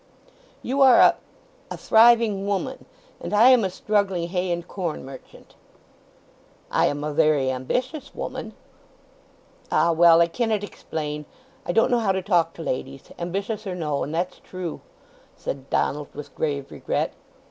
[0.63, 2.85] "You are a—a thriving woman;
[3.19, 5.53] and I am a struggling hay and corn merchant."
[6.71, 8.53] "I am a very ambitious woman."
[9.71, 11.25] "Ah, well, I cannet explain.
[11.67, 14.81] I don't know how to talk to ladies, ambitious or no; and that's true,"
[15.37, 17.13] said Donald with grave regret.